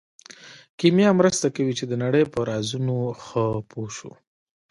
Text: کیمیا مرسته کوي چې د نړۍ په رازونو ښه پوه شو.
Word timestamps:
کیمیا 0.79 1.09
مرسته 1.19 1.47
کوي 1.55 1.73
چې 1.79 1.85
د 1.87 1.93
نړۍ 2.03 2.23
په 2.33 2.39
رازونو 2.49 2.97
ښه 3.23 3.45
پوه 3.69 3.89
شو. 3.97 4.11